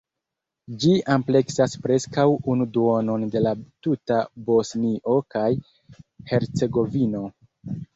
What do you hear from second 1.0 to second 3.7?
ampleksas preskaŭ unu duonon de la